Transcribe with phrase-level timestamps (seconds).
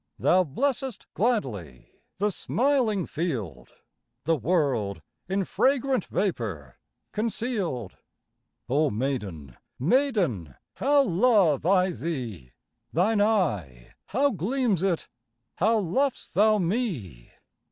[0.17, 3.69] Thou blessest gladly The smiling field,
[4.23, 6.79] The world in fragrant Vapour
[7.11, 7.97] conceal'd.
[8.67, 12.51] Oh maiden, maiden, How love I thee!
[12.91, 15.07] Thine eye, how gleams it!
[15.57, 17.29] How lov'st thou me!